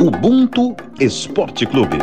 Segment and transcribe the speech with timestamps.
[0.00, 1.98] Ubuntu Esporte Clube.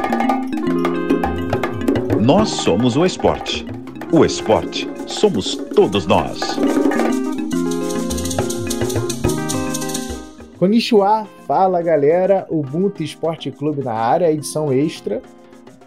[2.21, 3.65] Nós somos o esporte.
[4.11, 6.41] O esporte somos todos nós.
[10.57, 15.21] Konnichiwa, fala galera, Ubuntu Esporte Clube na área, edição extra,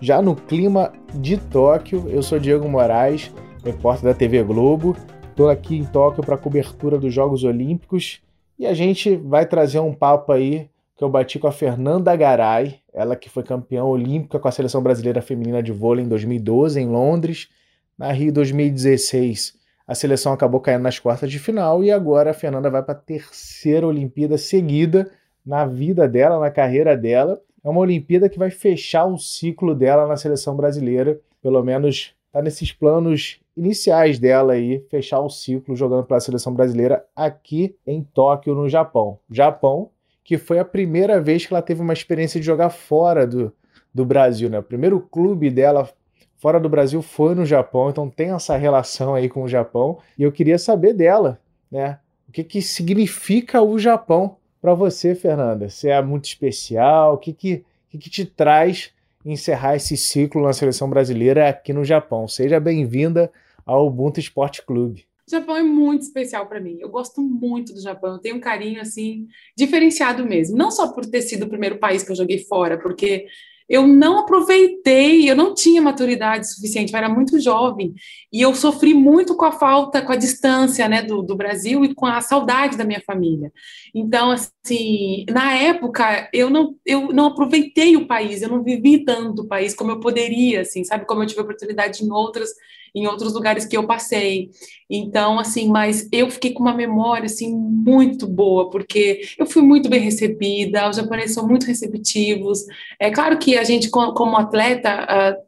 [0.00, 2.08] já no clima de Tóquio.
[2.08, 3.30] Eu sou Diego Moraes,
[3.62, 4.96] repórter da TV Globo.
[5.28, 8.22] Estou aqui em Tóquio para a cobertura dos Jogos Olímpicos
[8.58, 12.80] e a gente vai trazer um papo aí que eu bati com a Fernanda Garay,
[12.92, 16.88] ela que foi campeã olímpica com a seleção brasileira feminina de vôlei em 2012 em
[16.88, 17.48] Londres.
[17.96, 19.54] Na Rio 2016,
[19.86, 23.00] a seleção acabou caindo nas quartas de final e agora a Fernanda vai para a
[23.00, 25.08] terceira Olimpíada seguida
[25.46, 27.40] na vida dela, na carreira dela.
[27.64, 32.42] É uma Olimpíada que vai fechar o ciclo dela na seleção brasileira, pelo menos está
[32.42, 38.52] nesses planos iniciais dela aí, fechar o ciclo jogando pela seleção brasileira aqui em Tóquio,
[38.52, 39.20] no Japão.
[39.30, 39.90] Japão,
[40.28, 43.50] que foi a primeira vez que ela teve uma experiência de jogar fora do,
[43.94, 44.58] do Brasil, né?
[44.58, 45.88] O primeiro clube dela
[46.36, 50.00] fora do Brasil foi no Japão, então tem essa relação aí com o Japão.
[50.18, 51.40] E eu queria saber dela,
[51.72, 51.98] né?
[52.28, 55.70] O que, que significa o Japão para você, Fernanda?
[55.70, 58.90] Se é muito especial, o que, que, que, que te traz
[59.24, 62.28] encerrar esse ciclo na seleção brasileira aqui no Japão?
[62.28, 63.32] Seja bem-vinda
[63.64, 65.07] ao Ubuntu Esporte Clube.
[65.28, 66.78] O Japão é muito especial para mim.
[66.80, 68.14] Eu gosto muito do Japão.
[68.14, 70.56] Eu tenho um carinho assim diferenciado mesmo.
[70.56, 73.26] Não só por ter sido o primeiro país que eu joguei fora, porque
[73.68, 77.92] eu não aproveitei, eu não tinha maturidade suficiente, eu era muito jovem
[78.32, 81.94] e eu sofri muito com a falta, com a distância, né, do, do Brasil e
[81.94, 83.52] com a saudade da minha família.
[83.94, 89.42] Então, assim, na época eu não, eu não aproveitei o país, eu não vivi tanto
[89.42, 92.48] o país como eu poderia, assim, sabe, como eu tive oportunidade em outras
[92.94, 94.50] em outros lugares que eu passei.
[94.90, 99.88] Então, assim, mas eu fiquei com uma memória, assim, muito boa, porque eu fui muito
[99.88, 102.64] bem recebida, os japoneses são muito receptivos.
[102.98, 105.47] É claro que a gente, como atleta, uh,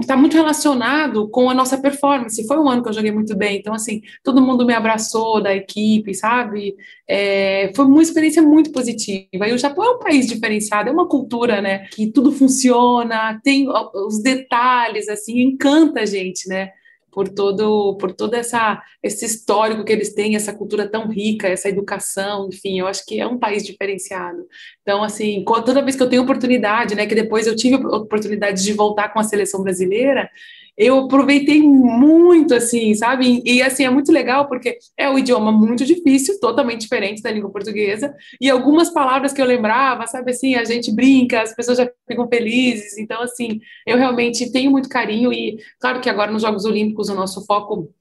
[0.00, 2.46] está muito relacionado com a nossa performance.
[2.46, 5.54] Foi um ano que eu joguei muito bem, então, assim, todo mundo me abraçou da
[5.54, 6.74] equipe, sabe?
[7.08, 9.48] É, foi uma experiência muito positiva.
[9.48, 13.66] E o Japão é um país diferenciado, é uma cultura, né, que tudo funciona, tem
[13.68, 16.70] os detalhes, assim, encanta a gente, né?
[17.10, 21.68] Por todo por todo essa esse histórico que eles têm, essa cultura tão rica, essa
[21.68, 24.46] educação, enfim, eu acho que é um país diferenciado.
[24.82, 28.72] Então, assim, toda vez que eu tenho oportunidade, né, que depois eu tive oportunidade de
[28.72, 30.30] voltar com a seleção brasileira,
[30.78, 33.42] eu aproveitei muito, assim, sabe?
[33.44, 37.50] E, assim, é muito legal porque é um idioma muito difícil, totalmente diferente da língua
[37.50, 41.90] portuguesa, e algumas palavras que eu lembrava, sabe assim, a gente brinca, as pessoas já
[42.08, 46.64] ficam felizes, então, assim, eu realmente tenho muito carinho e, claro que agora nos Jogos
[46.64, 47.92] Olímpicos o nosso foco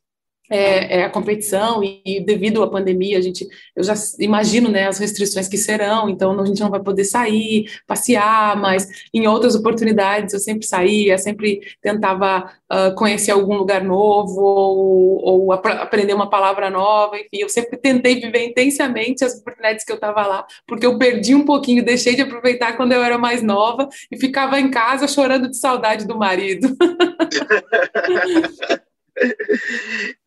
[0.50, 4.88] é, é, a competição e, e, devido à pandemia a gente eu já imagino né
[4.88, 9.56] as restrições que serão então a gente não vai poder sair passear mas em outras
[9.56, 16.14] oportunidades eu sempre saía sempre tentava uh, conhecer algum lugar novo ou, ou ap aprender
[16.14, 20.46] uma palavra nova enfim eu sempre tentei viver intensamente as oportunidades que eu estava lá
[20.66, 24.60] porque eu perdi um pouquinho deixei de aproveitar quando eu era mais nova e ficava
[24.60, 26.76] em casa chorando de saudade do marido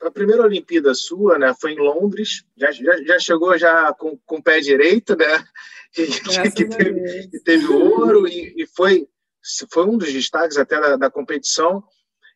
[0.03, 4.37] a primeira Olimpíada sua, né, foi em Londres, já, já, já chegou já com, com
[4.37, 5.45] o pé direito, né,
[5.93, 6.07] que,
[6.51, 9.07] que teve, que teve ouro e, e, foi,
[9.73, 11.83] foi um dos destaques até da, da, competição.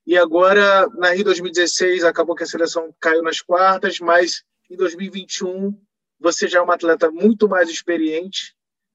[0.07, 5.75] E agora, na Rio 2016, acabou que a seleção caiu nas quartas, mas em 2021
[6.21, 8.55] você já é uma atleta muito mais experiente,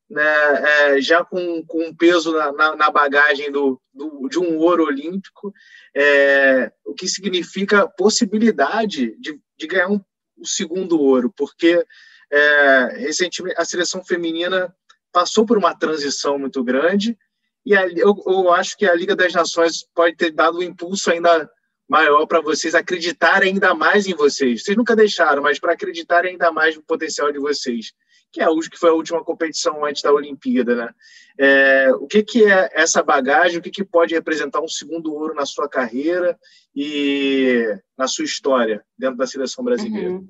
[0.09, 4.57] né, é, já com, com um peso na, na, na bagagem do, do, de um
[4.57, 5.53] ouro olímpico,
[5.95, 10.01] é, o que significa possibilidade de, de ganhar um,
[10.37, 11.85] um segundo ouro, porque
[12.31, 14.73] é, recentemente a seleção feminina
[15.11, 17.17] passou por uma transição muito grande
[17.65, 21.11] e a, eu, eu acho que a Liga das Nações pode ter dado um impulso
[21.11, 21.49] ainda
[21.87, 24.63] maior para vocês acreditarem ainda mais em vocês.
[24.63, 27.93] Vocês nunca deixaram, mas para acreditarem ainda mais no potencial de vocês
[28.31, 30.89] que é a que foi a última competição antes da Olimpíada, né?
[31.37, 33.59] É, o que, que é essa bagagem?
[33.59, 36.37] O que, que pode representar um segundo ouro na sua carreira
[36.75, 40.11] e na sua história dentro da seleção brasileira?
[40.11, 40.27] Uhum.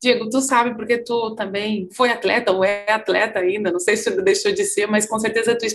[0.00, 4.14] Diego, tu sabe porque tu também foi atleta ou é atleta ainda, não sei se
[4.14, 5.66] tu deixou de ser, mas com certeza tu,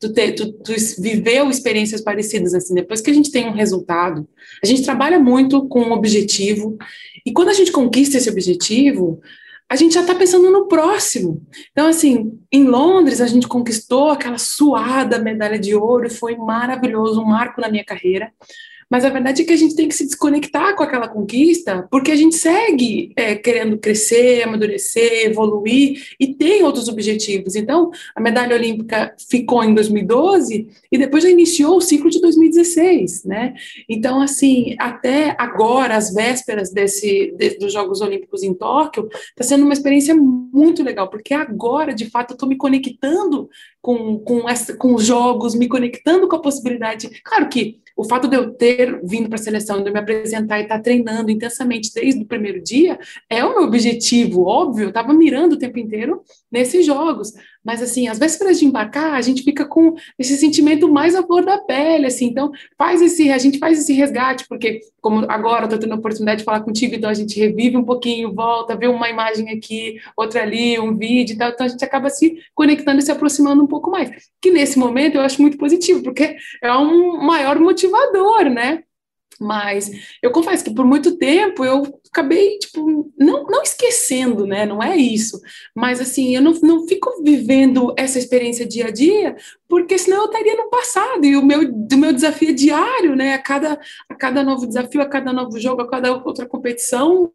[0.00, 2.74] tu, te, tu, tu viveu experiências parecidas assim.
[2.74, 4.28] Depois que a gente tem um resultado,
[4.62, 6.76] a gente trabalha muito com um objetivo
[7.24, 9.20] e quando a gente conquista esse objetivo,
[9.68, 11.44] a gente já está pensando no próximo.
[11.72, 17.26] Então, assim, em Londres, a gente conquistou aquela suada medalha de ouro foi maravilhoso, um
[17.26, 18.32] marco na minha carreira.
[18.90, 22.12] Mas a verdade é que a gente tem que se desconectar com aquela conquista, porque
[22.12, 27.56] a gente segue é, querendo crescer, amadurecer, evoluir e tem outros objetivos.
[27.56, 33.24] Então, a medalha olímpica ficou em 2012 e depois já iniciou o ciclo de 2016,
[33.24, 33.54] né?
[33.88, 39.64] Então, assim, até agora, às vésperas desse, de, dos Jogos Olímpicos em Tóquio, está sendo
[39.64, 43.48] uma experiência muito legal, porque agora, de fato, eu estou me conectando
[43.86, 47.08] com, com, essa, com os jogos, me conectando com a possibilidade.
[47.22, 50.58] Claro que o fato de eu ter vindo para a seleção, de eu me apresentar
[50.58, 52.98] e estar tá treinando intensamente desde o primeiro dia,
[53.30, 57.32] é o meu objetivo, óbvio, eu estava mirando o tempo inteiro nesses jogos,
[57.66, 61.44] mas assim, às vésperas de embarcar, a gente fica com esse sentimento mais a flor
[61.44, 65.64] da pele, assim, então faz esse, a gente faz esse resgate, porque como agora eu
[65.64, 68.86] estou tendo a oportunidade de falar contigo, então a gente revive um pouquinho, volta, vê
[68.86, 73.00] uma imagem aqui, outra ali, um vídeo e tal, então a gente acaba se conectando
[73.00, 74.10] e se aproximando um pouco mais,
[74.40, 78.84] que nesse momento eu acho muito positivo, porque é um maior motivador, né?
[79.40, 79.90] Mas
[80.22, 84.64] eu confesso que por muito tempo eu acabei, tipo, não, não esquecendo, né?
[84.64, 85.40] Não é isso.
[85.74, 89.36] Mas, assim, eu não, não fico vivendo essa experiência dia a dia,
[89.68, 91.24] porque senão eu estaria no passado.
[91.24, 93.34] E o meu, o meu desafio é diário, né?
[93.34, 93.78] A cada,
[94.08, 97.32] a cada novo desafio, a cada novo jogo, a cada outra competição,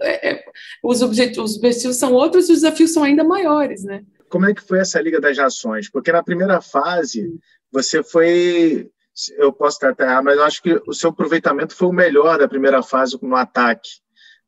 [0.00, 0.44] é, é,
[0.82, 4.02] os, objetivos, os objetivos são outros e os desafios são ainda maiores, né?
[4.28, 5.90] Como é que foi essa Liga das Nações?
[5.90, 7.34] Porque na primeira fase
[7.72, 8.88] você foi
[9.36, 12.48] eu posso estar errado, mas eu acho que o seu aproveitamento foi o melhor da
[12.48, 13.90] primeira fase no ataque,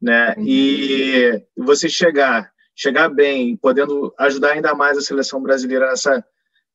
[0.01, 0.35] né?
[0.37, 0.45] Uhum.
[0.47, 6.25] E você chegar, chegar bem, podendo ajudar ainda mais a seleção brasileira nessa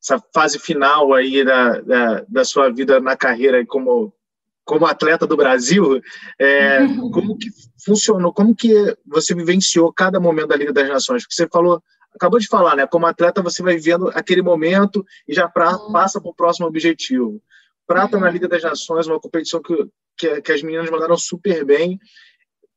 [0.00, 4.12] essa fase final aí da, da, da sua vida na carreira como
[4.64, 5.98] como atleta do Brasil,
[6.38, 7.08] é, uhum.
[7.10, 7.48] como que
[7.82, 8.70] funcionou, como que
[9.06, 11.22] você vivenciou cada momento da Liga das Nações?
[11.22, 11.82] Porque você falou,
[12.14, 12.86] acabou de falar, né?
[12.86, 15.90] Como atleta você vai vivendo aquele momento e já pra, uhum.
[15.90, 17.40] passa para o próximo objetivo
[17.88, 19.74] prata na Liga das Nações, uma competição que,
[20.16, 21.98] que, que, as meninas mandaram super bem.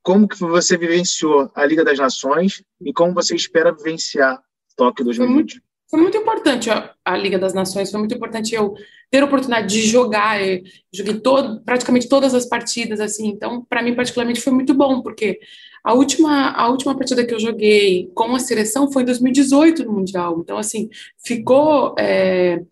[0.02, 4.42] Como que você vivenciou a Liga das Nações e como você espera vivenciar
[4.76, 5.28] Tóquio 2020?
[5.28, 8.74] Foi muito, foi muito importante a, a, Liga das Nações, foi muito importante eu
[9.12, 10.62] ter a oportunidade de jogar, eu
[10.94, 15.42] joguei todo, praticamente todas as partidas, assim, então, para mim, particularmente, foi muito bom, porque
[15.84, 19.92] a última, a última partida que eu joguei com a seleção foi em 2018 no
[19.92, 20.90] Mundial, então, assim,
[21.24, 21.94] ficou...
[22.00, 22.64] É,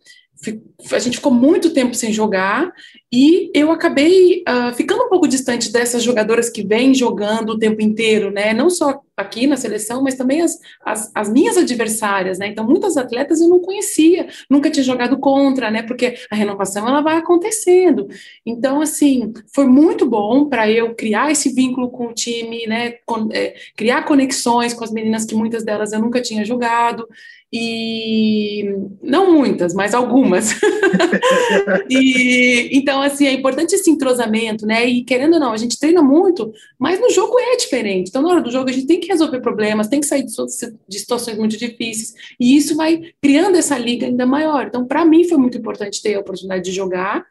[0.92, 2.72] a gente ficou muito tempo sem jogar
[3.12, 7.82] e eu acabei uh, ficando um pouco distante dessas jogadoras que vêm jogando o tempo
[7.82, 8.54] inteiro, né?
[8.54, 12.48] Não só aqui na seleção, mas também as, as, as, minhas adversárias, né?
[12.48, 15.82] Então, muitas atletas eu não conhecia, nunca tinha jogado contra, né?
[15.82, 18.08] Porque a renovação ela vai acontecendo.
[18.46, 22.92] Então, assim, foi muito bom para eu criar esse vínculo com o time, né?
[23.06, 27.06] Con é, criar conexões com as meninas que muitas delas eu nunca tinha jogado
[27.52, 28.64] e
[29.02, 30.52] não muitas, mas algumas.
[31.90, 34.86] e então assim é importante esse entrosamento, né?
[34.86, 38.10] E querendo ou não, a gente treina muito, mas no jogo é diferente.
[38.10, 41.00] Então na hora do jogo a gente tem que resolver problemas, tem que sair de
[41.00, 44.68] situações muito difíceis e isso vai criando essa liga ainda maior.
[44.68, 47.26] Então para mim foi muito importante ter a oportunidade de jogar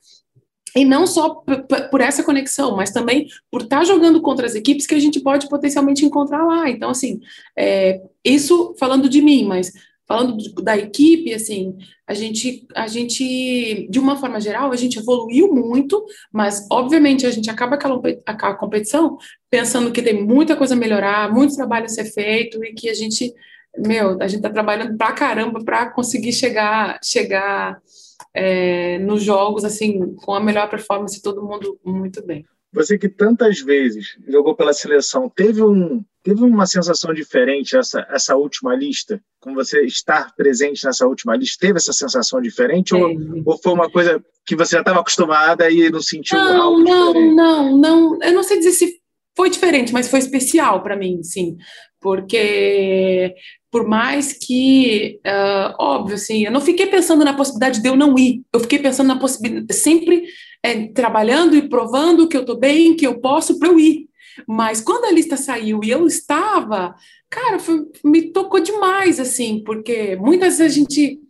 [0.76, 1.42] e não só
[1.90, 5.20] por essa conexão, mas também por estar tá jogando contra as equipes que a gente
[5.20, 6.68] pode potencialmente encontrar lá.
[6.68, 7.20] Então, assim,
[7.56, 9.72] é, isso falando de mim, mas
[10.08, 11.76] falando da equipe, assim,
[12.06, 16.02] a gente, a gente, de uma forma geral, a gente evoluiu muito,
[16.32, 17.78] mas obviamente a gente acaba
[18.24, 19.18] a competição
[19.50, 22.94] pensando que tem muita coisa a melhorar, muito trabalho a ser feito e que a
[22.94, 23.34] gente,
[23.76, 27.78] meu, a gente está trabalhando pra caramba para conseguir chegar, chegar
[28.32, 32.46] é, nos jogos, assim, com a melhor performance, todo mundo muito bem.
[32.72, 38.36] Você que tantas vezes jogou pela seleção, teve, um, teve uma sensação diferente essa, essa
[38.36, 39.20] última lista?
[39.40, 42.94] Com você estar presente nessa última lista, teve essa sensação diferente?
[42.94, 43.10] Ou,
[43.46, 47.06] ou, foi uma coisa que você já estava acostumada e não sentiu não, algo Não,
[47.08, 47.34] diferente?
[47.34, 48.18] não, não.
[48.22, 49.00] Eu não sei dizer se
[49.34, 51.56] foi diferente, mas foi especial para mim, sim.
[52.00, 53.34] Porque
[53.70, 58.18] por mais que, uh, óbvio, assim, eu não fiquei pensando na possibilidade de eu não
[58.18, 60.24] ir, eu fiquei pensando na possibilidade, sempre
[60.62, 64.08] é, trabalhando e provando que eu estou bem, que eu posso para eu ir.
[64.46, 66.94] Mas quando a lista saiu e eu estava,
[67.28, 71.20] cara, foi, me tocou demais, assim, porque muitas vezes a gente,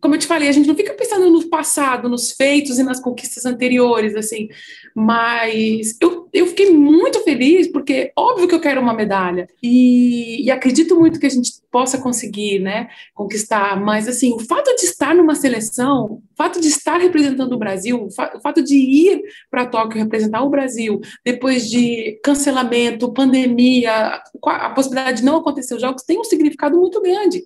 [0.00, 3.00] como eu te falei, a gente não fica pensando no passado, nos feitos e nas
[3.00, 4.48] conquistas anteriores, assim,
[4.94, 10.50] mas eu, eu fiquei muito feliz, porque óbvio que eu quero uma medalha, e, e
[10.50, 13.78] acredito muito que a gente possa conseguir, né, conquistar.
[13.80, 18.04] Mas assim, o fato de estar numa seleção, o fato de estar representando o Brasil,
[18.04, 24.20] o, fa o fato de ir para Tóquio representar o Brasil, depois de cancelamento, pandemia,
[24.44, 27.42] a possibilidade de não acontecer os jogos, tem um significado muito grande.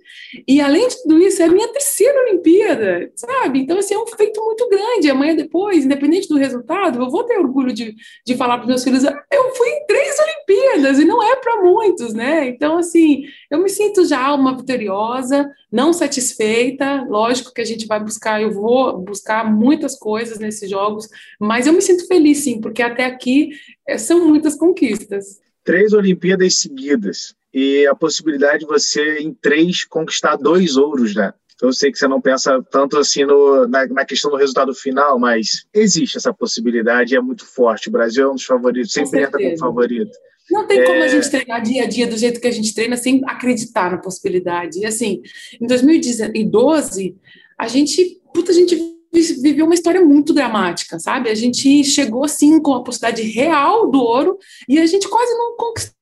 [0.47, 3.61] E além de tudo isso, é a minha terceira Olimpíada, sabe?
[3.61, 5.11] Então assim, é um feito muito grande.
[5.11, 9.03] Amanhã depois, independente do resultado, eu vou ter orgulho de, de falar para meus filhos,
[9.05, 12.47] eu fui em três Olimpíadas e não é para muitos, né?
[12.49, 17.03] Então assim, eu me sinto já uma vitoriosa, não satisfeita.
[17.09, 21.09] Lógico que a gente vai buscar, eu vou buscar muitas coisas nesses jogos,
[21.41, 23.51] mas eu me sinto feliz sim, porque até aqui
[23.89, 25.41] é, são muitas conquistas.
[25.65, 31.33] Três Olimpíadas seguidas e a possibilidade de você, em três, conquistar dois ouros, né?
[31.61, 35.19] Eu sei que você não pensa tanto assim no, na, na, questão do resultado final,
[35.19, 37.89] mas existe essa possibilidade, é muito forte.
[37.89, 40.11] O Brasil é um dos favoritos, sempre entra como favorito.
[40.51, 41.05] Não tem como é...
[41.05, 43.99] a gente treinar dia a dia do jeito que a gente treina sem acreditar na
[43.99, 44.81] possibilidade.
[44.81, 45.23] E assim,
[45.61, 47.17] em 2012,
[47.59, 48.77] a gente, puta, a gente
[49.13, 51.29] viveu uma história muito dramática, sabe?
[51.29, 55.57] A gente chegou assim com a possibilidade real do ouro e a gente quase não
[55.57, 56.02] conquistou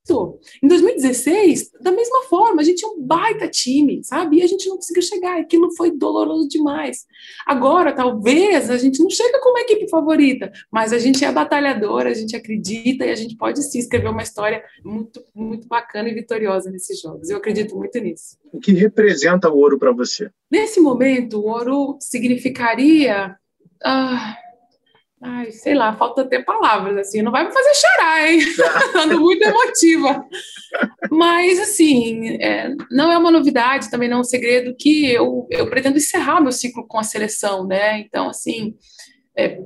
[0.63, 4.39] em 2016, da mesma forma, a gente tinha um baita time, sabe?
[4.39, 7.07] E a gente não conseguiu chegar, aquilo foi doloroso demais.
[7.47, 12.15] Agora, talvez, a gente não chega como equipe favorita, mas a gente é batalhadora, a
[12.15, 16.71] gente acredita e a gente pode sim escrever uma história muito, muito bacana e vitoriosa
[16.71, 17.31] nesses jogos.
[17.31, 18.37] Eu acredito muito nisso.
[18.53, 20.31] O que representa o ouro para você?
[20.51, 23.37] Nesse momento, o ouro significaria.
[23.83, 24.37] Ah,
[25.23, 28.41] Ai, sei lá, falta até palavras, assim, não vai me fazer chorar, hein?
[29.05, 30.25] Ando muito emotiva.
[31.11, 35.69] Mas, assim, é, não é uma novidade, também não é um segredo que eu, eu
[35.69, 38.01] pretendo encerrar meu ciclo com a seleção, né?
[38.01, 38.75] Então, assim,
[39.37, 39.59] é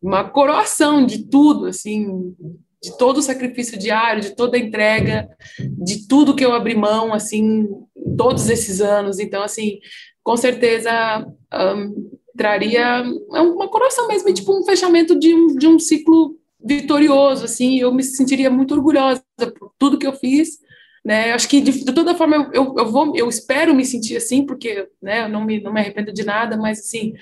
[0.00, 2.34] uma coroação de tudo, assim,
[2.82, 7.12] de todo o sacrifício diário, de toda a entrega, de tudo que eu abri mão,
[7.12, 7.68] assim,
[8.16, 9.18] todos esses anos.
[9.18, 9.80] Então, assim,
[10.22, 11.26] com certeza.
[11.52, 17.44] Um, traria é uma coroação mesmo, tipo um fechamento de um, de um ciclo vitorioso,
[17.44, 19.22] assim, eu me sentiria muito orgulhosa
[19.58, 20.58] por tudo que eu fiz,
[21.04, 24.46] né, acho que de, de toda forma eu, eu, vou, eu espero me sentir assim,
[24.46, 27.12] porque, né, eu não me, não me arrependo de nada, mas, assim,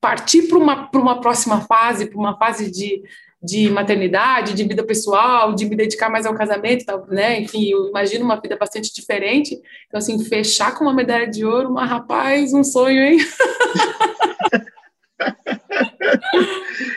[0.00, 3.02] partir para uma, uma próxima fase, para uma fase de,
[3.42, 7.40] de maternidade, de vida pessoal, de me dedicar mais ao casamento, tal, né?
[7.40, 9.54] Enfim, eu imagino uma vida bastante diferente.
[9.86, 13.18] Então, assim, fechar com uma medalha de ouro, uma rapaz, um sonho, hein?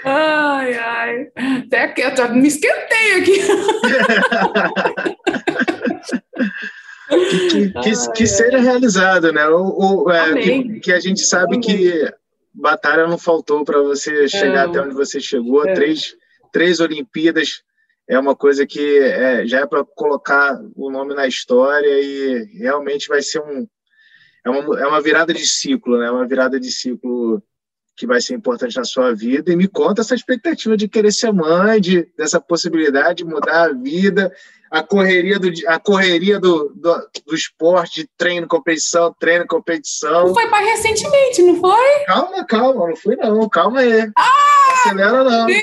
[0.06, 1.28] ai, ai.
[1.92, 3.42] Até que eu me esquentei aqui.
[7.10, 9.48] que, que, que, seja realizado, né?
[9.50, 11.62] O, o é, que, que, a gente sabe Amém.
[11.62, 12.14] que
[12.54, 15.68] batalha não faltou para você chegar até onde você chegou.
[15.68, 15.74] É.
[15.74, 16.16] Três,
[16.52, 17.64] três Olimpíadas
[18.08, 23.08] é uma coisa que é, já é para colocar o nome na história e realmente
[23.08, 23.68] vai ser um
[24.44, 26.10] é uma, é uma virada de ciclo, né?
[26.10, 27.44] Uma virada de ciclo
[28.02, 31.32] que vai ser importante na sua vida e me conta essa expectativa de querer ser
[31.32, 34.34] mãe, de, dessa possibilidade de mudar a vida,
[34.72, 40.26] a correria do, a correria do, do, do esporte, treino, competição, treino, competição.
[40.26, 42.06] Não foi mais recentemente, não foi?
[42.08, 44.12] Calma, calma, não fui não, calma aí.
[44.18, 44.52] Ah!
[44.84, 45.46] Acelera não.
[45.46, 45.62] Deus!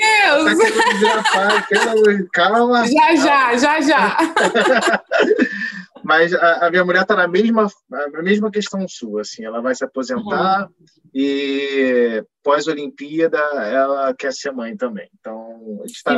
[1.33, 1.67] Tá
[2.31, 2.87] calma.
[2.89, 4.17] Já, já, já, já.
[6.09, 9.75] Mas a, a minha mulher está na mesma, a mesma questão sua, assim, ela vai
[9.75, 10.87] se aposentar uhum.
[11.13, 15.07] e pós-Olimpíada ela quer ser mãe também.
[15.19, 16.17] Então, a gente está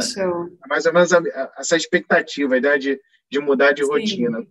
[0.69, 3.91] mais ou menos a, a, essa expectativa, a ideia de, de mudar de Sim.
[3.91, 4.47] rotina.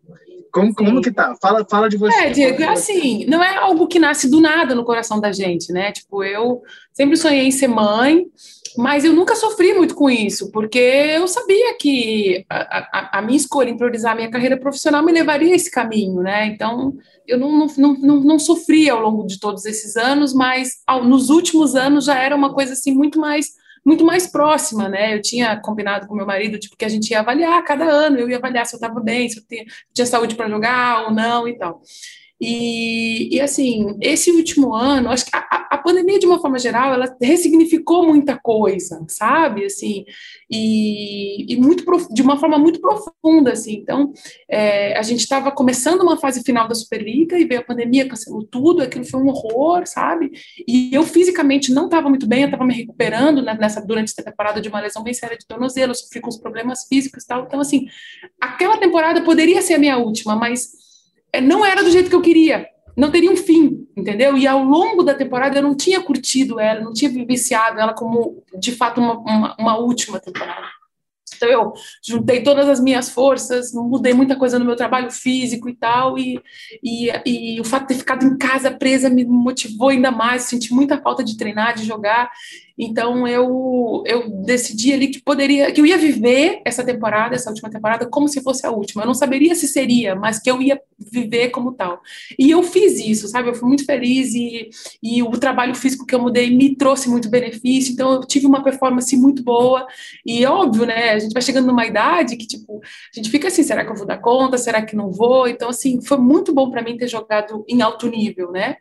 [0.52, 1.34] Como, como que tá?
[1.40, 2.16] Fala, fala de você.
[2.16, 5.92] É, Diego, assim, não é algo que nasce do nada no coração da gente, né?
[5.92, 8.26] Tipo, eu sempre sonhei em ser mãe,
[8.76, 13.36] mas eu nunca sofri muito com isso, porque eu sabia que a, a, a minha
[13.36, 16.46] escolha em priorizar a minha carreira profissional me levaria a esse caminho, né?
[16.46, 16.94] Então,
[17.26, 21.30] eu não, não, não, não sofri ao longo de todos esses anos, mas ao, nos
[21.30, 25.14] últimos anos já era uma coisa assim muito mais muito mais próxima, né?
[25.14, 28.28] Eu tinha combinado com meu marido, tipo, que a gente ia avaliar cada ano, eu
[28.28, 31.48] ia avaliar se eu estava bem, se eu tinha, tinha saúde para jogar ou não
[31.48, 31.82] e tal.
[32.40, 36.94] E, e, assim, esse último ano, acho que a, a, pandemia, de uma forma geral,
[36.94, 39.66] ela ressignificou muita coisa, sabe?
[39.66, 40.06] Assim,
[40.50, 43.74] e, e muito de uma forma muito profunda, assim.
[43.74, 44.14] Então,
[44.48, 48.42] é, a gente estava começando uma fase final da Superliga e veio a pandemia, cancelou
[48.44, 50.30] tudo, aquilo foi um horror, sabe?
[50.66, 54.22] E eu fisicamente não estava muito bem, eu estava me recuperando né, nessa durante essa
[54.22, 57.44] temporada de uma lesão bem séria de tornozelo, sofri com os problemas físicos e tal.
[57.44, 57.86] Então, assim,
[58.40, 60.80] aquela temporada poderia ser a minha última, mas
[61.42, 62.66] não era do jeito que eu queria.
[62.96, 64.36] Não teria um fim, entendeu?
[64.36, 68.42] E ao longo da temporada eu não tinha curtido ela, não tinha vivenciado ela como,
[68.58, 70.66] de fato, uma, uma, uma última temporada.
[71.40, 71.72] Então eu
[72.02, 76.38] juntei todas as minhas forças, mudei muita coisa no meu trabalho físico e tal, e,
[76.82, 80.74] e, e o fato de ter ficado em casa presa me motivou ainda mais, senti
[80.74, 82.30] muita falta de treinar, de jogar,
[82.82, 87.68] então eu, eu decidi ali que poderia, que eu ia viver essa temporada, essa última
[87.68, 89.02] temporada, como se fosse a última.
[89.02, 92.00] Eu não saberia se seria, mas que eu ia viver como tal.
[92.38, 93.50] E eu fiz isso, sabe?
[93.50, 94.70] Eu fui muito feliz e,
[95.02, 97.92] e o trabalho físico que eu mudei me trouxe muito benefício.
[97.92, 99.86] Então eu tive uma performance muito boa.
[100.24, 101.10] E óbvio, né?
[101.10, 103.96] A gente vai chegando numa idade que tipo a gente fica assim, será que eu
[103.96, 104.56] vou dar conta?
[104.56, 105.46] Será que não vou?
[105.46, 108.76] Então assim foi muito bom para mim ter jogado em alto nível, né?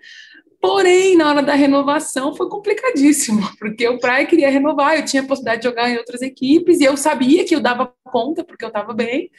[0.62, 5.26] Porém, na hora da renovação foi complicadíssimo, porque o Praia queria renovar, eu tinha a
[5.26, 8.70] possibilidade de jogar em outras equipes e eu sabia que eu dava conta, porque eu
[8.70, 9.32] estava bem,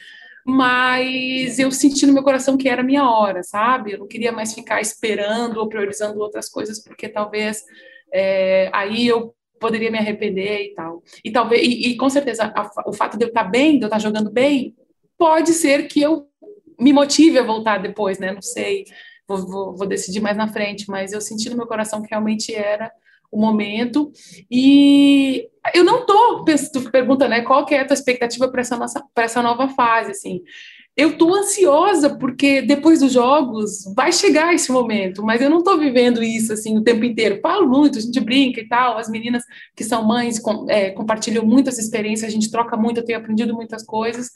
[0.43, 3.91] mas eu senti no meu coração que era a minha hora, sabe?
[3.91, 7.63] Eu não queria mais ficar esperando ou priorizando outras coisas, porque talvez
[8.11, 11.03] é, aí eu poderia me arrepender e tal.
[11.23, 13.87] E talvez e, e com certeza a, o fato de eu estar bem, de eu
[13.87, 14.75] estar jogando bem,
[15.19, 16.27] pode ser que eu
[16.79, 18.31] me motive a voltar depois, né?
[18.31, 18.85] Não sei
[19.37, 22.53] vou, vou, vou decidir mais na frente, mas eu senti no meu coração que realmente
[22.53, 22.91] era
[23.31, 24.11] o momento.
[24.49, 28.77] E eu não tô, tu pergunta, né, qual que é a tua expectativa para essa
[28.77, 30.41] nossa para essa nova fase, assim.
[30.95, 35.77] Eu tô ansiosa porque depois dos jogos vai chegar esse momento, mas eu não tô
[35.77, 37.39] vivendo isso assim o tempo inteiro.
[37.41, 41.45] Falo muito, a gente brinca e tal, as meninas que são mães com, é, compartilham
[41.45, 44.31] muitas experiências, a gente troca muito, eu tenho aprendido muitas coisas.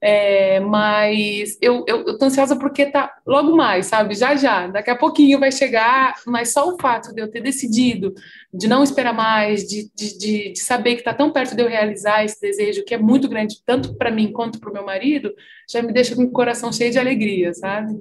[0.00, 4.14] É, mas eu, eu, eu tô ansiosa porque tá logo mais, sabe?
[4.14, 8.14] Já já, daqui a pouquinho vai chegar, mas só o fato de eu ter decidido,
[8.54, 11.68] de não esperar mais, de, de, de, de saber que está tão perto de eu
[11.68, 15.34] realizar esse desejo, que é muito grande, tanto para mim quanto para o meu marido,
[15.68, 17.92] já me deixa com o coração cheio de alegria, sabe?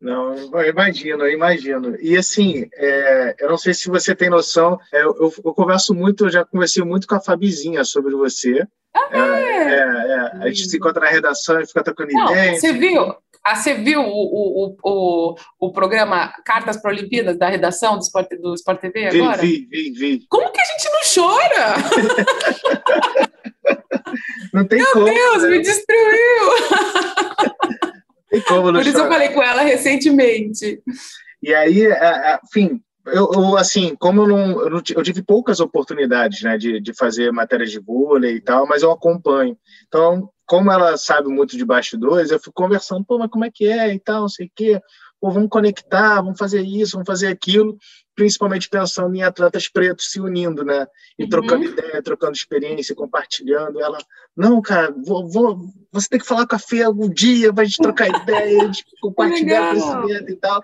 [0.00, 1.94] Não, eu imagino, eu imagino.
[2.00, 6.24] E assim, é, eu não sei se você tem noção, é, eu, eu, converso muito,
[6.24, 8.66] eu já conversei muito com a Fabizinha sobre você.
[8.94, 9.18] Ah, é?
[9.18, 10.42] é, é, é.
[10.42, 12.58] A gente se encontra na redação e fica trocando ideia.
[12.58, 13.14] Você viu?
[13.44, 18.28] Ah, você viu o, o, o, o programa Cartas para Olimpíadas da redação do Sport,
[18.40, 19.40] do Sport TV agora?
[19.40, 20.26] Vi, vi, vi.
[20.28, 21.74] Como que a gente não chora?
[24.52, 25.04] não tem Meu como.
[25.04, 25.48] Meu Deus, né?
[25.50, 26.50] me destruiu!
[28.30, 29.04] tem como não Por isso chorar.
[29.04, 30.82] eu falei com ela recentemente.
[31.42, 31.88] E aí,
[32.44, 36.80] enfim, eu, eu, assim, como eu não, eu não, eu tive poucas oportunidades, né, de,
[36.80, 39.56] de fazer matérias de vôlei e tal, mas eu acompanho.
[39.88, 43.66] Então, como ela sabe muito de bastidores, eu fico conversando, pô, mas como é que
[43.66, 44.80] é e tal, não sei o quê.
[45.20, 47.76] Pô, vamos conectar, vamos fazer isso, vamos fazer aquilo,
[48.20, 50.86] principalmente pensando em atletas pretos se unindo, né?
[51.18, 51.30] E Uhum.
[51.30, 53.80] trocando ideia, trocando experiência, compartilhando.
[53.80, 53.96] Ela,
[54.36, 55.58] não, cara, vou, vou,
[55.90, 60.30] você tem que falar com a Fê algum dia, vai gente trocar ideia, compartilhar conhecimento
[60.32, 60.62] e tal.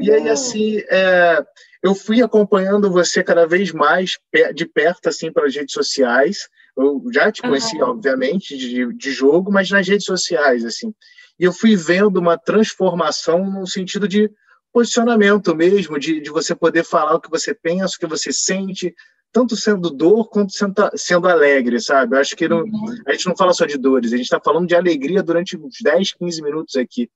[0.00, 1.44] E aí, assim, é,
[1.82, 4.12] eu fui acompanhando você cada vez mais
[4.54, 6.48] de perto, assim, pelas redes sociais.
[6.74, 7.90] Eu já te conheci, Aham.
[7.90, 10.94] obviamente, de, de jogo, mas nas redes sociais, assim.
[11.38, 14.30] E eu fui vendo uma transformação no sentido de
[14.74, 18.92] posicionamento mesmo, de, de você poder falar o que você pensa, o que você sente,
[19.32, 22.16] tanto sendo dor quanto sendo, sendo alegre, sabe?
[22.16, 22.94] Eu acho que não, Uhum.
[23.06, 25.76] a gente não fala só de dores, a gente está falando de alegria durante uns
[25.80, 27.08] 10, 15 minutos aqui.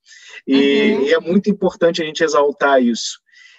[0.47, 0.55] E,
[0.95, 1.03] Uhum.
[1.03, 3.19] e é muito importante a gente exaltar isso.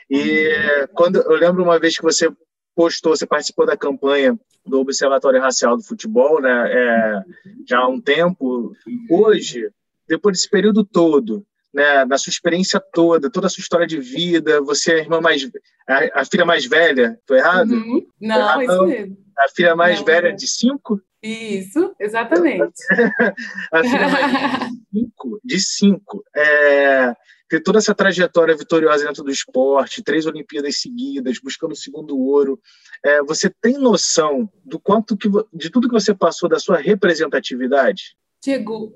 [0.10, 2.32] E quando eu lembro uma vez que você
[2.76, 6.72] postou, você participou da campanha do Observatório Racial do Futebol, né?
[6.72, 7.22] É,
[7.68, 8.74] já há um tempo.
[9.10, 9.70] Hoje,
[10.08, 14.62] depois desse período todo, né, na sua experiência toda, toda a sua história de vida,
[14.62, 15.48] você é a irmã mais,
[15.88, 17.72] a, a filha mais velha, tô errado?
[17.72, 18.06] Uhum.
[18.20, 18.64] Não, Errado.
[18.64, 19.18] isso mesmo.
[19.38, 20.36] A filha mais Não, velha não.
[20.36, 21.02] de cinco?
[21.22, 22.74] Isso, exatamente.
[23.72, 26.24] A filha mais de cinco, de cinco.
[26.36, 27.14] É,
[27.50, 32.60] ter toda essa trajetória vitoriosa dentro do esporte, três Olimpíadas seguidas, buscando o segundo ouro.
[33.04, 38.16] É, você tem noção do quanto que, de tudo que você passou da sua representatividade?
[38.42, 38.94] Diego,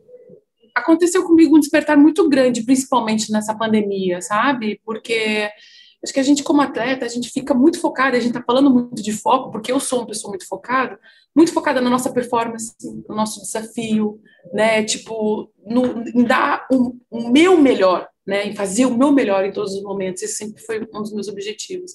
[0.76, 4.80] aconteceu comigo um despertar muito grande, principalmente nessa pandemia, sabe?
[4.84, 5.50] Porque
[6.04, 8.70] acho que a gente, como atleta, a gente fica muito focada, a gente tá falando
[8.70, 11.00] muito de foco, porque eu sou uma pessoa muito focada,
[11.36, 12.74] muito focada na nossa performance,
[13.08, 14.20] no nosso desafio,
[14.54, 14.84] né?
[14.84, 18.48] Tipo, no, em dar o, o meu melhor, né?
[18.48, 20.22] Em fazer o meu melhor em todos os momentos.
[20.22, 21.94] Esse sempre foi um dos meus objetivos.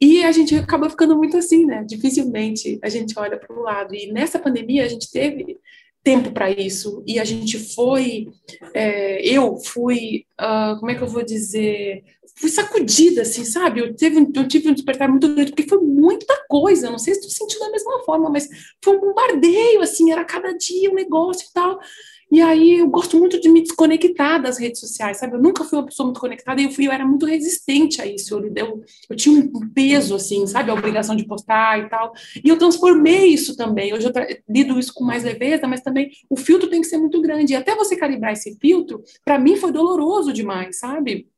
[0.00, 1.84] E a gente acaba ficando muito assim, né?
[1.84, 3.94] Dificilmente a gente olha para o lado.
[3.94, 5.58] E nessa pandemia a gente teve
[6.02, 8.28] tempo para isso e a gente foi,
[8.74, 12.02] é, eu fui, ah, como é que eu vou dizer,
[12.36, 13.80] fui sacudida, assim, sabe?
[13.80, 17.20] Eu, teve, eu tive um despertar muito grande, porque foi muita coisa, não sei se
[17.20, 18.48] tu sentiu da mesma forma, mas
[18.82, 21.78] foi um bombardeio, assim, era cada dia um negócio e tal.
[22.32, 25.34] E aí eu gosto muito de me desconectar das redes sociais, sabe?
[25.34, 28.06] Eu nunca fui uma pessoa muito conectada e eu, fui, eu era muito resistente a
[28.06, 28.34] isso.
[28.34, 30.70] Eu, eu, eu tinha um peso, assim, sabe?
[30.70, 32.14] A obrigação de postar e tal.
[32.42, 33.92] E eu transformei isso também.
[33.92, 34.12] Hoje eu
[34.48, 37.52] lido isso com mais leveza, mas também o filtro tem que ser muito grande.
[37.52, 41.28] E até você calibrar esse filtro, para mim foi doloroso demais, sabe?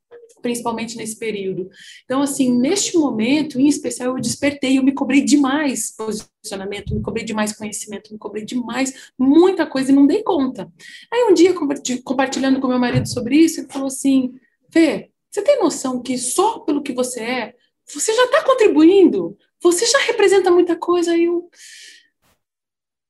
[0.42, 1.68] Principalmente nesse período.
[2.04, 7.24] Então, assim, neste momento, em especial, eu despertei, eu me cobrei demais posicionamento, me cobrei
[7.24, 10.70] demais conhecimento, me cobrei demais muita coisa e não dei conta.
[11.12, 11.54] Aí, um dia,
[12.02, 14.34] compartilhando com meu marido sobre isso, ele falou assim:
[14.70, 17.54] Fê, você tem noção que só pelo que você é,
[17.86, 21.12] você já está contribuindo, você já representa muita coisa.
[21.12, 21.48] Aí eu.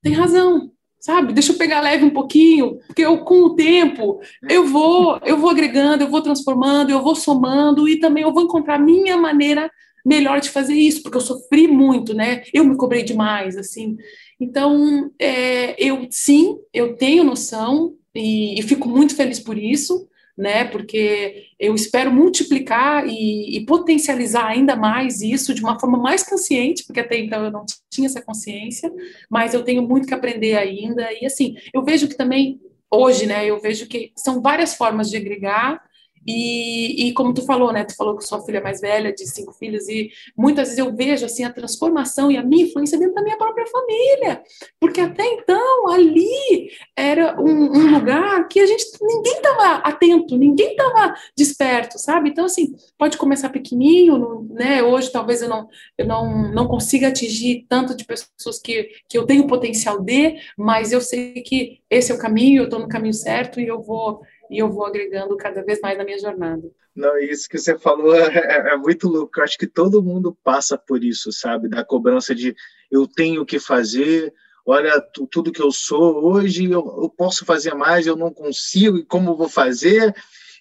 [0.02, 0.70] Tem razão,
[1.04, 1.34] sabe?
[1.34, 5.50] Deixa eu pegar leve um pouquinho, porque eu com o tempo eu vou, eu vou
[5.50, 9.70] agregando, eu vou transformando, eu vou somando e também eu vou encontrar a minha maneira
[10.02, 12.42] melhor de fazer isso, porque eu sofri muito, né?
[12.54, 13.98] Eu me cobrei demais, assim.
[14.40, 20.64] Então, é, eu sim, eu tenho noção e, e fico muito feliz por isso né?
[20.64, 26.84] Porque eu espero multiplicar e, e, potencializar ainda mais isso de uma forma mais consciente,
[26.84, 28.92] porque até então eu não tinha essa consciência,
[29.30, 31.08] mas eu tenho muito que aprender ainda.
[31.12, 33.46] E assim, eu vejo que também hoje, né?
[33.46, 35.80] Eu vejo que são várias formas de agregar
[36.26, 37.84] e, e, como tu falou, né?
[37.84, 40.94] Tu falou que sua filha é mais velha, de cinco filhos, e muitas vezes eu
[40.94, 44.42] vejo assim a transformação e a minha influência dentro da minha própria família,
[44.80, 50.70] porque até então ali era um, um lugar que a gente ninguém estava atento, ninguém
[50.70, 52.30] estava desperto, sabe?
[52.30, 54.82] Então assim pode começar pequenininho, né?
[54.82, 59.26] Hoje talvez eu não eu não, não consiga atingir tanto de pessoas que, que eu
[59.26, 63.14] tenho potencial de, mas eu sei que esse é o caminho, eu estou no caminho
[63.14, 66.62] certo e eu vou e eu vou agregando cada vez mais na minha jornada.
[66.94, 69.38] Não, isso que você falou é, é, é muito louco.
[69.38, 71.68] Eu acho que todo mundo passa por isso, sabe?
[71.68, 72.54] Da cobrança de
[72.90, 74.32] eu tenho que fazer,
[74.64, 79.04] olha tudo que eu sou hoje, eu, eu posso fazer mais, eu não consigo, e
[79.04, 80.14] como vou fazer?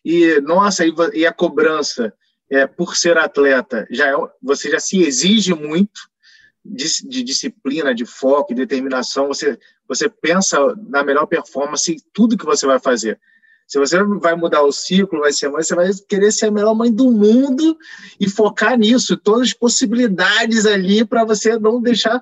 [0.04, 2.14] E nossa, e, e a cobrança
[2.50, 6.02] é, por ser atleta, já é, você já se exige muito
[6.64, 9.28] de, de disciplina, de foco, de determinação.
[9.28, 13.20] Você você pensa na melhor performance em tudo que você vai fazer.
[13.68, 16.76] Se você vai mudar o ciclo, vai ser mãe, você vai querer ser a melhor
[16.76, 17.78] mãe do mundo
[18.20, 22.22] e focar nisso, todas as possibilidades ali para você não deixar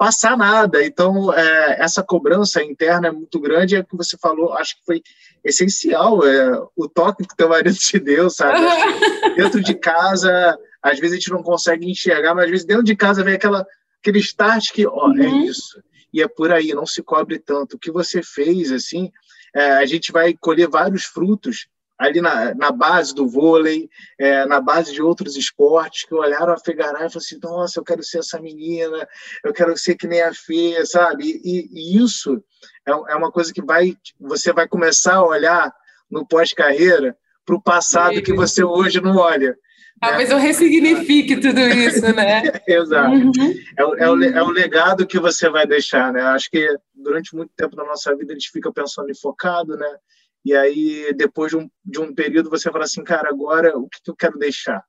[0.00, 0.82] passar nada.
[0.82, 4.84] Então, é, essa cobrança interna é muito grande, é o que você falou, acho que
[4.86, 5.02] foi
[5.44, 8.58] essencial, é, o toque que teu marido te deu, sabe?
[9.36, 12.96] dentro de casa, às vezes a gente não consegue enxergar, mas às vezes dentro de
[12.96, 13.66] casa vem aquela,
[14.00, 15.22] aquele start que, ó, é uhum.
[15.22, 15.82] é isso.
[16.12, 17.76] E é por aí, não se cobre tanto.
[17.76, 19.12] O que você fez, assim,
[19.54, 21.68] é, a gente vai colher vários frutos
[22.00, 26.58] ali na, na base do vôlei, é, na base de outros esportes, que olharam a
[26.58, 29.06] Fegará e falaram assim, nossa, eu quero ser essa menina,
[29.44, 31.38] eu quero ser que nem a Fê, sabe?
[31.44, 32.42] E, e isso
[32.88, 35.70] é, é, uma coisa que vai, você vai começar a olhar
[36.10, 39.54] no pós-carreira para o passado que você hoje não olha.
[40.00, 42.42] Talvez eu ressignifique tudo isso, né?
[42.66, 43.14] Exato.
[43.14, 43.32] Uhum.
[43.78, 46.22] É, é, o, é o legado que você vai deixar, né?
[46.22, 49.96] Acho que durante muito tempo na nossa vida a gente fica pensando em focado, né?
[50.42, 54.02] E aí, depois de um, de um período, você fala assim, cara, agora o que,
[54.02, 54.82] que eu quero deixar?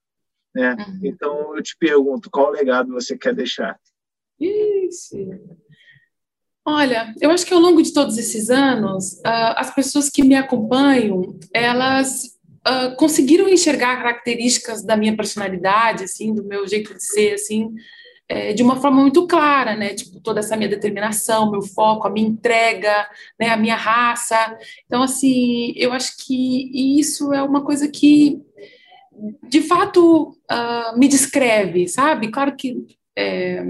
[0.55, 0.75] Né?
[0.79, 0.99] Uhum.
[1.03, 3.77] Então, eu te pergunto, qual legado você quer deixar?
[4.39, 5.17] Isso.
[6.65, 10.35] Olha, eu acho que ao longo de todos esses anos, uh, as pessoas que me
[10.35, 17.33] acompanham, elas uh, conseguiram enxergar características da minha personalidade, assim, do meu jeito de ser,
[17.33, 17.73] assim,
[18.27, 19.93] é, de uma forma muito clara, né?
[19.93, 23.05] Tipo, toda essa minha determinação, meu foco, a minha entrega,
[23.39, 23.49] né?
[23.49, 24.57] A minha raça.
[24.85, 28.41] Então, assim, eu acho que isso é uma coisa que,
[29.49, 32.31] de fato, uh, me descreve, sabe?
[32.31, 32.77] Claro que
[33.17, 33.63] é,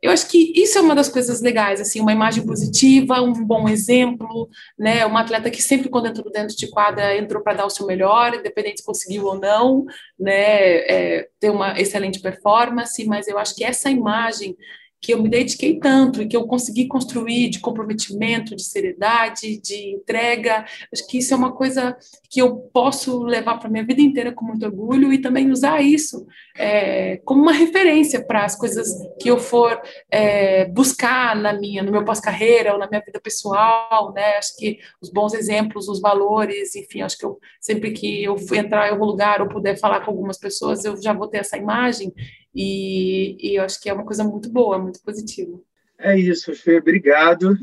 [0.00, 3.68] eu acho que isso é uma das coisas legais, assim, uma imagem positiva, um bom
[3.68, 5.04] exemplo, né?
[5.04, 8.34] Uma atleta que sempre quando entrou dentro de quadra entrou para dar o seu melhor,
[8.34, 9.84] independente se conseguiu ou não,
[10.18, 10.76] né?
[10.86, 14.56] É, ter uma excelente performance, mas eu acho que essa imagem
[15.00, 19.94] que eu me dediquei tanto e que eu consegui construir de comprometimento, de seriedade, de
[19.94, 20.64] entrega.
[20.92, 21.96] Acho que isso é uma coisa
[22.28, 26.26] que eu posso levar para minha vida inteira com muito orgulho e também usar isso
[26.56, 28.88] é, como uma referência para as coisas
[29.20, 29.80] que eu for
[30.10, 34.36] é, buscar na minha, no meu pós-carreira ou na minha vida pessoal, né?
[34.36, 38.88] Acho que os bons exemplos, os valores, enfim, acho que eu sempre que eu entrar
[38.88, 42.12] em algum lugar ou puder falar com algumas pessoas, eu já vou ter essa imagem
[42.60, 45.60] e, e eu acho que é uma coisa muito boa, muito positiva.
[45.96, 46.78] É isso, Fê.
[46.78, 47.56] Obrigado.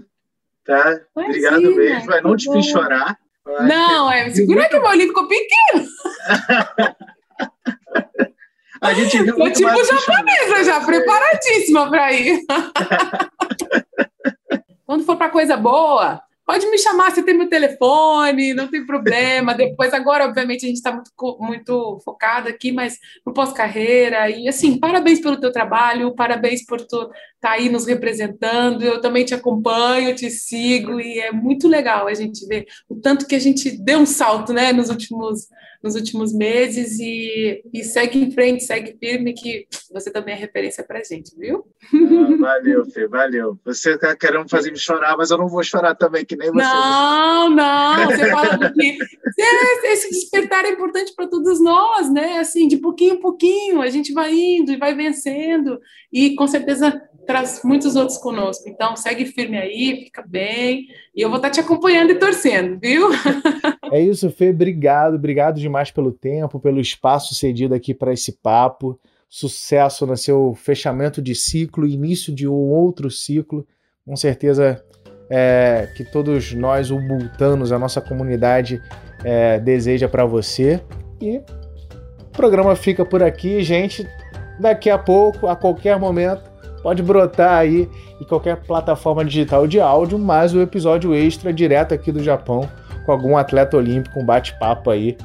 [0.64, 1.02] Tá?
[1.14, 2.06] Obrigado mesmo.
[2.06, 3.20] Vai não te fiz chorar.
[3.46, 5.86] Não, é, segura que o meu livro ficou pequeno.
[8.82, 12.40] A gente viu Tô tipo japonesa, já preparadíssima para ir.
[14.86, 19.54] Quando for para coisa boa, pode me chamar, você tem meu telefone, não tem problema.
[19.56, 24.30] Depois, agora, obviamente, a gente está muito, muito focado aqui, mas no pós-carreira.
[24.30, 28.84] E assim, parabéns pelo teu trabalho, parabéns por tu estar tá aí nos representando.
[28.84, 33.28] Eu também te acompanho, te sigo, e é muito legal a gente ver o tanto
[33.28, 35.48] que a gente deu um salto né, nos últimos
[35.86, 40.84] nos últimos meses e, e, segue em frente, segue firme, que você também é referência
[40.84, 41.64] para gente, viu?
[41.94, 43.60] Ah, valeu, Fê, valeu.
[43.64, 46.64] Você está querendo fazer me chorar, mas eu não vou chorar também, que nem você.
[46.64, 48.98] Não, não, você fala que
[49.84, 52.40] esse despertar é importante para todos nós, né?
[52.40, 55.80] Assim, de pouquinho em pouquinho, a gente vai indo e vai vencendo,
[56.12, 58.68] e com certeza traz muitos outros conosco.
[58.68, 60.88] Então, segue firme aí, fica bem.
[61.16, 63.10] E eu vou estar te acompanhando e torcendo, viu?
[63.92, 64.50] É isso, Fê.
[64.50, 69.00] Obrigado, obrigado demais pelo tempo, pelo espaço cedido aqui para esse papo.
[69.30, 73.66] Sucesso no seu fechamento de ciclo, início de um outro ciclo.
[74.06, 74.84] Com certeza
[75.30, 78.82] é, que todos nós, o Bultanos, a nossa comunidade,
[79.24, 80.82] é, deseja para você.
[81.22, 84.08] E o programa fica por aqui, gente.
[84.60, 86.50] Daqui a pouco, a qualquer momento,
[86.82, 87.90] pode brotar aí
[88.22, 92.70] em qualquer plataforma digital de áudio, mais o episódio extra direto aqui do Japão
[93.06, 95.18] com algum atleta olímpico, um bate-papo aí.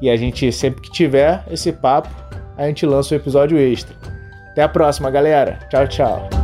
[0.00, 2.10] E a gente, sempre que tiver esse papo,
[2.56, 3.94] a gente lança o um episódio extra.
[4.50, 5.58] Até a próxima, galera.
[5.70, 6.41] Tchau, tchau.